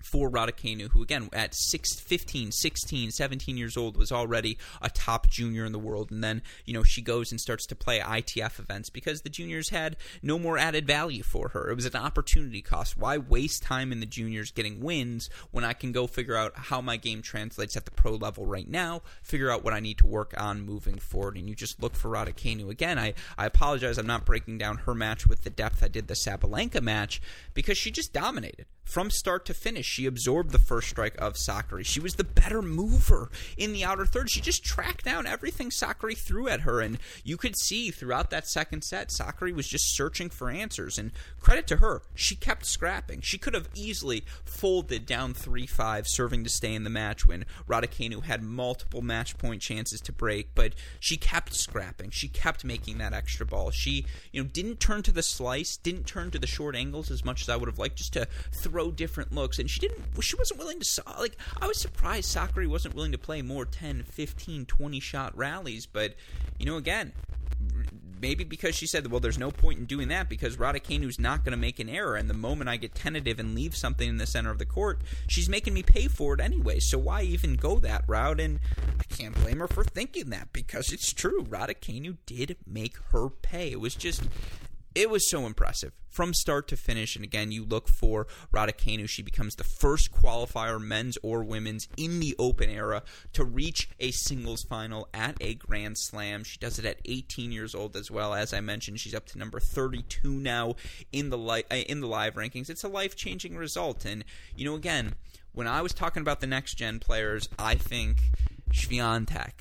[0.05, 5.29] for Raducanu, who again at 6, 15, 16, 17 years old was already a top
[5.29, 6.11] junior in the world.
[6.11, 9.69] And then, you know, she goes and starts to play ITF events because the juniors
[9.69, 11.71] had no more added value for her.
[11.71, 12.97] It was an opportunity cost.
[12.97, 16.81] Why waste time in the juniors getting wins when I can go figure out how
[16.81, 20.07] my game translates at the pro level right now, figure out what I need to
[20.07, 21.35] work on moving forward.
[21.35, 22.69] And you just look for Raducanu.
[22.69, 23.97] Again, I, I apologize.
[23.97, 27.21] I'm not breaking down her match with the depth I did the Sabalenka match
[27.55, 29.94] because she just dominated from start to finish.
[29.95, 31.86] She absorbed the first strike of Sakkari.
[31.86, 34.29] She was the better mover in the outer third.
[34.29, 38.45] She just tracked down everything Sakkari threw at her, and you could see throughout that
[38.45, 40.99] second set, Sakkari was just searching for answers.
[40.99, 43.21] And credit to her, she kept scrapping.
[43.21, 47.45] She could have easily folded down 3 5, serving to stay in the match when
[47.65, 52.10] Raducanu had multiple match point chances to break, but she kept scrapping.
[52.10, 53.71] She kept making that extra ball.
[53.71, 57.23] She, you know, didn't turn to the slice, didn't turn to the short angles as
[57.23, 59.58] much as I would have liked, just to throw different looks.
[59.58, 63.17] And she didn't, she wasn't willing to, like, I was surprised Sakkari wasn't willing to
[63.17, 66.15] play more 10, 15, 20 shot rallies, but,
[66.60, 67.13] you know, again,
[68.21, 71.52] maybe because she said, well, there's no point in doing that because Raducanu's not going
[71.52, 72.15] to make an error.
[72.15, 75.02] And the moment I get tentative and leave something in the center of the court,
[75.28, 76.80] she's making me pay for it anyway.
[76.80, 78.39] So why even go that route?
[78.39, 78.60] And
[79.00, 81.43] I can't blame her for thinking that because it's true.
[81.43, 83.71] Raducanu did make her pay.
[83.71, 84.24] It was just
[84.95, 87.17] it was so impressive from start to finish.
[87.17, 89.10] And again, you look for Raducanu.
[89.10, 93.03] She becomes the first qualifier, men's or women's, in the Open era
[93.34, 96.45] to reach a singles final at a Grand Slam.
[96.45, 98.34] She does it at 18 years old as well.
[98.34, 100.75] As I mentioned, she's up to number 32 now
[101.12, 102.69] in the li- uh, in the live rankings.
[102.69, 104.05] It's a life changing result.
[104.05, 104.23] And
[104.55, 105.15] you know, again,
[105.51, 108.21] when I was talking about the next gen players, I think
[108.71, 109.51] Swiatek,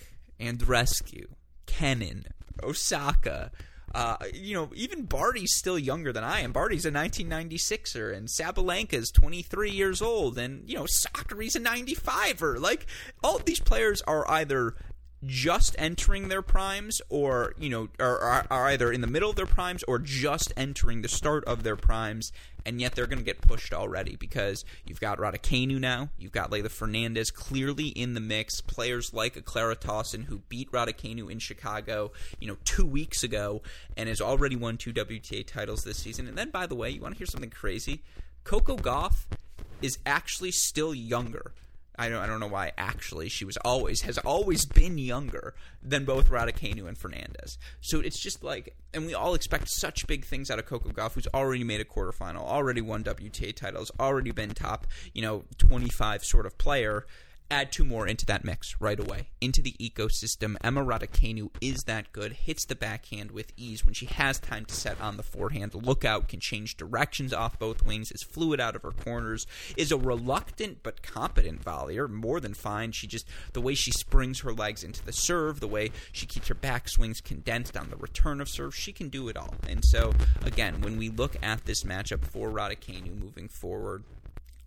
[0.40, 1.26] Andreescu,
[1.66, 2.26] Kenin,
[2.62, 3.50] Osaka.
[3.94, 6.52] Uh, you know, even Barty's still younger than I am.
[6.52, 12.60] Barty's a 1996er, and Sabalenka's 23 years old, and you know, Sakkari's a 95er.
[12.60, 12.86] Like
[13.22, 14.74] all these players are either
[15.26, 19.46] just entering their primes or you know are, are, either in the middle of their
[19.46, 22.32] primes or just entering the start of their primes
[22.66, 26.50] and yet they're going to get pushed already because you've got Raducanu now you've got
[26.50, 31.38] Leylah Fernandez clearly in the mix players like a Clara Tauson who beat Raducanu in
[31.38, 33.62] Chicago you know two weeks ago
[33.96, 36.26] and has already won two WTA titles this season.
[36.26, 38.02] And then by the way you want to hear something crazy?
[38.44, 39.26] Coco Gauff
[39.80, 41.52] is actually still younger
[41.98, 46.04] I don't I don't know why actually she was always has always been younger than
[46.04, 47.58] both Raducanu and Fernandez.
[47.80, 51.12] So it's just like and we all expect such big things out of Coco Gauff
[51.14, 56.24] who's already made a quarterfinal, already won WTA titles, already been top, you know, 25
[56.24, 57.06] sort of player
[57.50, 60.56] add two more into that mix right away into the ecosystem.
[60.62, 64.74] Emma Raducanu is that good, hits the backhand with ease when she has time to
[64.74, 65.74] set on the forehand.
[65.74, 69.92] Look out, can change directions off both wings, is fluid out of her corners, is
[69.92, 72.92] a reluctant but competent volleyer, more than fine.
[72.92, 76.48] She just the way she springs her legs into the serve, the way she keeps
[76.48, 79.54] her back swings condensed on the return of serve, she can do it all.
[79.68, 84.04] And so again, when we look at this matchup for Raducanu moving forward,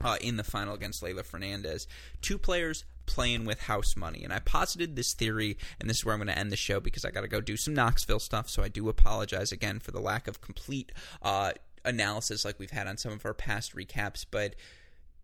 [0.01, 1.87] uh, in the final against Leylah Fernandez.
[2.21, 4.23] Two players playing with house money.
[4.23, 6.79] And I posited this theory, and this is where I'm going to end the show
[6.79, 8.49] because I got to go do some Knoxville stuff.
[8.49, 12.87] So I do apologize again for the lack of complete uh, analysis like we've had
[12.87, 14.25] on some of our past recaps.
[14.29, 14.55] But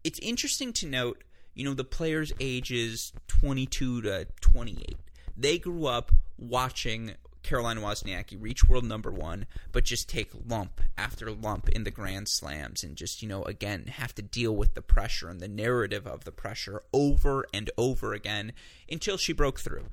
[0.04, 4.96] it's interesting to note, you know, the players' ages 22 to 28.
[5.38, 11.30] They grew up watching Caroline Wozniacki reach world number one, but just take lump after
[11.30, 14.82] lump in the Grand Slams and just, you know, again, have to deal with the
[14.82, 18.54] pressure and the narrative of the pressure over and over again
[18.90, 19.86] until she broke through.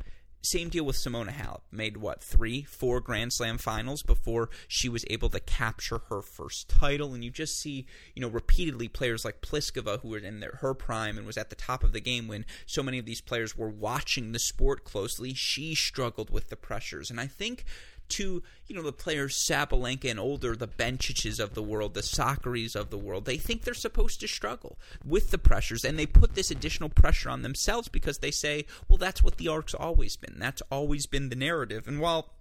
[0.43, 1.61] Same deal with Simona Halep.
[1.71, 6.69] Made what three, four Grand Slam finals before she was able to capture her first
[6.69, 7.13] title.
[7.13, 10.73] And you just see, you know, repeatedly players like Pliskova, who were in their, her
[10.73, 13.57] prime and was at the top of the game when so many of these players
[13.57, 15.35] were watching the sport closely.
[15.35, 17.65] She struggled with the pressures, and I think
[18.11, 22.77] to you know the players Sabalenka and older, the Bencics of the world, the Sakkaris
[22.77, 23.25] of the world.
[23.25, 27.31] They think they're supposed to struggle with the pressures, and they put this additional pressure
[27.31, 30.37] on themselves because they say, "Well, that's what the arc's always been.
[30.39, 32.33] That's always been the narrative." And while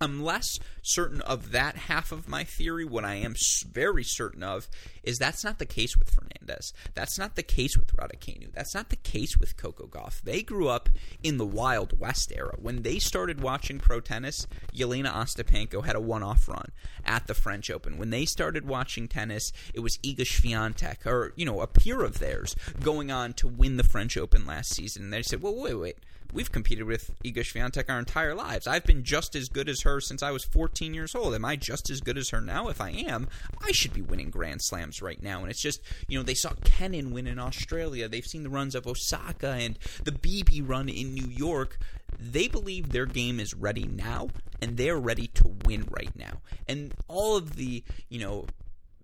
[0.00, 2.84] I'm less certain of that half of my theory.
[2.84, 3.34] What I am
[3.70, 4.68] very certain of
[5.02, 6.74] is that's not the case with Fernandez.
[6.94, 8.52] That's not the case with Raducanu.
[8.52, 10.20] That's not the case with Coco Gauff.
[10.20, 10.90] They grew up
[11.22, 12.56] in the Wild West era.
[12.60, 16.72] When they started watching pro tennis, Jelena Ostapenko had a one-off run
[17.04, 17.96] at the French Open.
[17.96, 22.18] When they started watching tennis, it was Iga Swiatek, or you know, a peer of
[22.18, 25.04] theirs, going on to win the French Open last season.
[25.04, 25.96] And they said, "Well, wait, wait."
[26.32, 28.66] We've competed with Iga Swiatek our entire lives.
[28.66, 31.34] I've been just as good as her since I was 14 years old.
[31.34, 32.68] Am I just as good as her now?
[32.68, 33.28] If I am,
[33.64, 35.40] I should be winning Grand Slams right now.
[35.40, 38.08] And it's just, you know, they saw Kenin win in Australia.
[38.08, 41.78] They've seen the runs of Osaka and the Bibi run in New York.
[42.18, 44.28] They believe their game is ready now,
[44.60, 46.40] and they're ready to win right now.
[46.66, 48.46] And all of the, you know,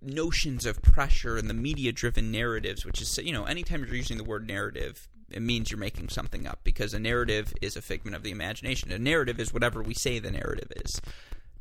[0.01, 4.17] notions of pressure and the media driven narratives, which is, you know, anytime you're using
[4.17, 8.15] the word narrative, it means you're making something up because a narrative is a figment
[8.15, 8.91] of the imagination.
[8.91, 11.01] A narrative is whatever we say the narrative is.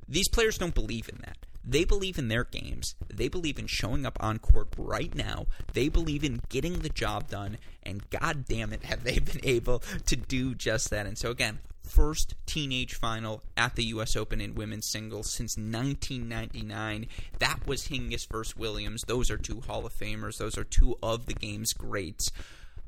[0.08, 1.38] These players don't believe in that.
[1.64, 2.96] They believe in their games.
[3.08, 5.46] They believe in showing up on court right now.
[5.72, 7.58] They believe in getting the job done.
[7.82, 11.06] And god damn it, have they been able to do just that.
[11.06, 14.16] And so, again, first teenage final at the U.S.
[14.16, 17.06] Open in women's singles since 1999.
[17.38, 19.04] That was Hingis versus Williams.
[19.06, 20.38] Those are two Hall of Famers.
[20.38, 22.30] Those are two of the game's greats.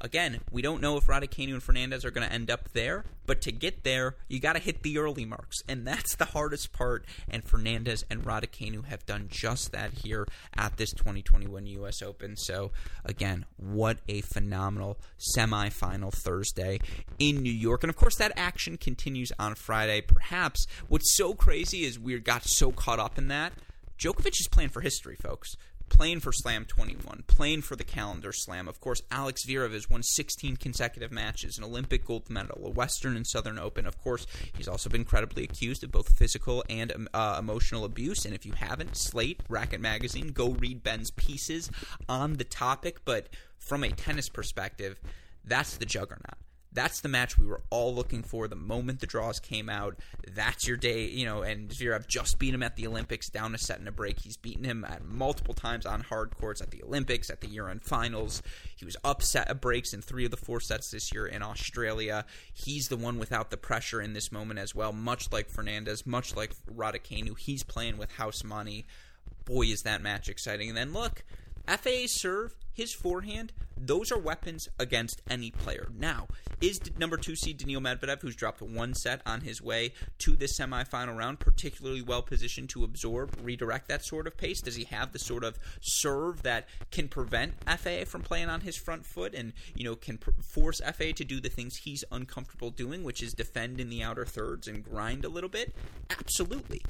[0.04, 3.40] Again, we don't know if Raducanu and Fernandez are going to end up there, but
[3.40, 7.06] to get there, you got to hit the early marks, and that's the hardest part.
[7.26, 12.02] And Fernandez and Raducanu have done just that here at this 2021 U.S.
[12.02, 12.36] Open.
[12.36, 12.70] So,
[13.02, 14.98] again, what a phenomenal
[15.34, 16.80] semifinal Thursday
[17.18, 20.02] in New York, and of course that action continues on Friday.
[20.02, 23.54] Perhaps what's so crazy is we got so caught up in that.
[23.98, 25.56] Djokovic is playing for history, folks.
[25.88, 28.66] Playing for Slam 21, playing for the calendar slam.
[28.66, 33.16] Of course, Alex Zverev has won 16 consecutive matches, an Olympic gold medal, a Western
[33.16, 33.86] and Southern Open.
[33.86, 38.24] Of course, he's also been credibly accused of both physical and um, uh, emotional abuse.
[38.24, 41.70] And if you haven't, Slate, Racquet Magazine, go read Ben's pieces
[42.08, 43.04] on the topic.
[43.04, 45.00] But from a tennis perspective,
[45.44, 46.38] that's the juggernaut.
[46.74, 49.96] That's the match we were all looking for the moment the draws came out.
[50.34, 51.42] That's your day, you know.
[51.42, 54.20] And Zverev just beat him at the Olympics, down a set and a break.
[54.20, 57.84] He's beaten him at multiple times on hard courts at the Olympics, at the year-end
[57.84, 58.42] finals.
[58.76, 62.24] He was upset at breaks in three of the four sets this year in Australia.
[62.52, 66.34] He's the one without the pressure in this moment as well, much like Fernandez, much
[66.34, 67.38] like Raducanu.
[67.38, 68.84] He's playing with house money.
[69.44, 70.70] Boy, is that match exciting!
[70.70, 71.22] And then look,
[71.66, 75.88] FAA serve his forehand, those are weapons against any player.
[75.96, 76.26] Now,
[76.60, 80.58] is number two seed Daniil Medvedev, who's dropped one set on his way to this
[80.58, 84.60] semifinal round, particularly well positioned to absorb, redirect that sort of pace?
[84.60, 88.76] Does he have the sort of serve that can prevent FAA from playing on his
[88.76, 92.70] front foot and, you know, can pr- force FAA to do the things he's uncomfortable
[92.70, 95.74] doing, which is defend in the outer thirds and grind a little bit?
[96.10, 96.82] Absolutely.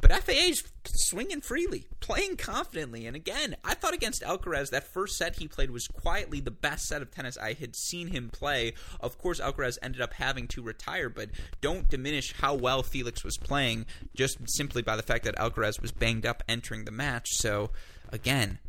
[0.00, 3.06] But FAA's swinging freely, playing confidently.
[3.06, 6.86] And again, I thought against Alcaraz, that first set he played was quietly the best
[6.86, 8.74] set of tennis I had seen him play.
[9.00, 11.30] Of course, Alcaraz ended up having to retire, but
[11.60, 15.92] don't diminish how well Felix was playing just simply by the fact that Alcaraz was
[15.92, 17.30] banged up entering the match.
[17.30, 17.70] So,
[18.10, 18.60] again,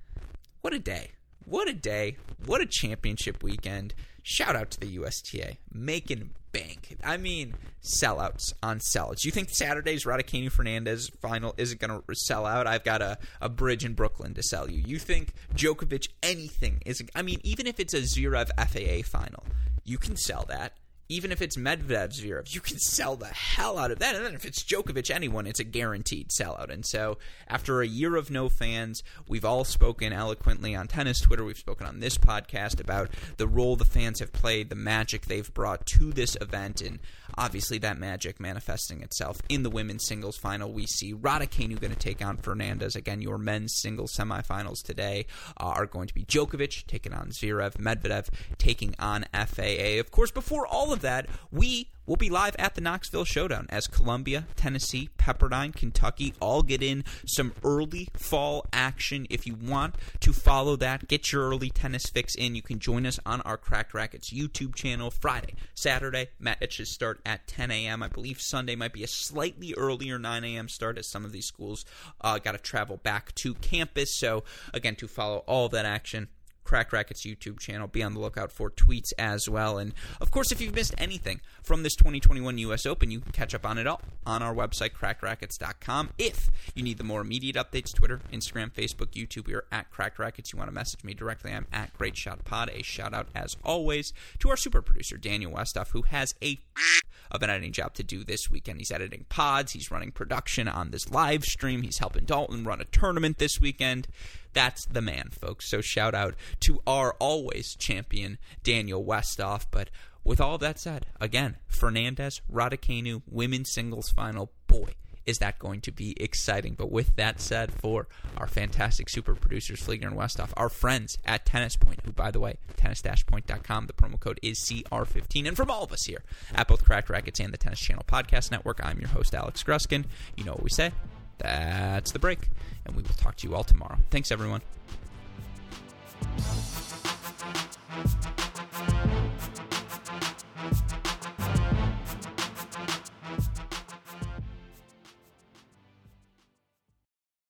[0.62, 1.12] what a day.
[1.46, 2.18] What a day.
[2.46, 3.94] What a championship weekend.
[4.24, 5.58] Shout out to the USTA.
[5.72, 6.98] Making bank.
[7.04, 7.54] I mean,
[7.84, 9.24] sellouts on sellouts.
[9.24, 12.68] You think Saturday's Raducanu Fernandez final isn't going to sell out?
[12.68, 14.82] I've got a, a bridge in Brooklyn to sell you.
[14.86, 17.10] You think Djokovic anything isn't?
[17.16, 19.46] I mean, even if it's a Zverev FAA final,
[19.84, 20.74] you can sell that
[21.12, 24.16] even if it's Medvedev Zverev, you can sell the hell out of that.
[24.16, 26.70] And then if it's Djokovic, anyone, it's a guaranteed sellout.
[26.70, 31.44] And so after a year of no fans, we've all spoken eloquently on tennis Twitter.
[31.44, 35.52] We've spoken on this podcast about the role the fans have played, the magic they've
[35.52, 37.00] brought to this event, and
[37.36, 40.72] obviously that magic manifesting itself in the women's singles final.
[40.72, 42.96] We see Raducanu going to take on Fernandez.
[42.96, 45.26] Again, your men's singles semifinals today
[45.58, 48.28] uh, are going to be Djokovic taking on Zverev, Medvedev
[48.60, 50.00] taking on FAA.
[50.00, 53.86] Of course, before all of that, we We'll be live at the Knoxville Showdown as
[53.86, 59.28] Columbia, Tennessee, Pepperdine, Kentucky all get in some early fall action.
[59.30, 62.56] If you want to follow that, get your early tennis fix in.
[62.56, 66.30] You can join us on our Cracked Racquets YouTube channel Friday, Saturday.
[66.40, 68.02] Matches start at 10 a.m.
[68.02, 70.68] I believe Sunday might be a slightly earlier 9 a.m.
[70.68, 71.86] start as some of these schools
[72.22, 74.16] uh, got to travel back to campus.
[74.16, 74.44] So,
[74.74, 76.30] again, to follow all that action,
[76.70, 77.88] Cracked Racquets YouTube channel.
[77.88, 79.80] Be on the lookout for tweets as well.
[79.80, 79.92] And
[80.22, 82.86] of course, if you've missed anything from this 2021 U.S.
[82.86, 86.12] Open, you can catch up on it all on our website, crackedracquets.com.
[86.20, 90.20] If you need the more immediate updates, Twitter, Instagram, Facebook, YouTube, we are at Cracked
[90.20, 90.54] Racquets.
[90.54, 92.70] You want to message me directly, I'm at Great Shot Pod.
[92.72, 96.60] A shout out, as always, to our super producer, Daniel Westoff, who has a
[97.32, 98.80] of an editing job to do this weekend.
[98.80, 102.86] He's editing pods, he's running production on this live stream, he's helping Dalton run a
[102.86, 104.08] tournament this weekend.
[104.54, 105.70] That's the man, folks.
[105.70, 109.66] So shout out to our always champion, Daniel Westoff.
[109.70, 109.90] But
[110.24, 114.94] with all that said, again, Fernandez, Raducanu, women's singles final, boy,
[115.26, 116.74] is that going to be exciting.
[116.74, 121.46] But with that said, for our fantastic super producers, Fleeger and Westoff, our friends at
[121.46, 125.48] Tennis Point, who, by the way, tennis-point.com, the promo code is CR15.
[125.48, 126.24] And from all of us here
[126.56, 130.06] at both Cracked Racquets and the Tennis Channel Podcast Network, I'm your host, Alex Gruskin.
[130.36, 130.92] You know what we say.
[131.40, 132.50] That's the break,
[132.86, 133.98] and we will talk to you all tomorrow.
[134.12, 134.62] Thanks, everyone.